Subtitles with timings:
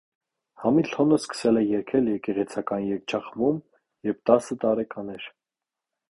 [0.61, 3.59] Համիլթոնը սկսել է երգել եկեղեցական երգչախմբում,
[4.09, 5.29] երբ տասը տարեկան էր։